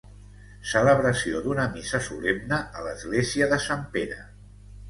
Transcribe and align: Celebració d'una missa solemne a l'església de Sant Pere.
Celebració 0.69 1.43
d'una 1.47 1.67
missa 1.75 2.01
solemne 2.09 2.59
a 2.81 2.87
l'església 2.89 3.53
de 3.53 3.61
Sant 3.67 3.89
Pere. 3.99 4.19